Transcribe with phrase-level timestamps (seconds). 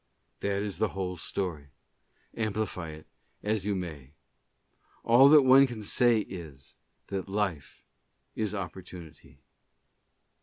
[0.39, 1.67] That is the whole story,
[2.35, 3.05] amplify it
[3.43, 4.13] as you may.
[5.03, 6.75] All that one can say is,
[7.09, 7.83] that life
[8.35, 9.41] is opportunity.